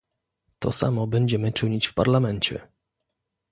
To 0.59 0.71
samo 0.71 1.07
będziemy 1.07 1.51
czynić 1.51 1.87
w 1.87 1.93
Parlamencie 1.93 2.67